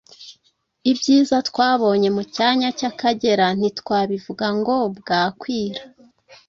[0.91, 5.81] Ibyiza twabonye mu cyanya cy’Akagera ntitwabivuga ngo bwakwira